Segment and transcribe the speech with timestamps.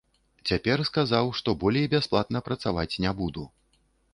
[0.51, 3.43] Цяпер сказаў, што болей бясплатна працаваць не буду.